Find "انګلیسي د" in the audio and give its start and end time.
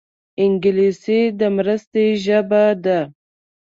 0.43-1.41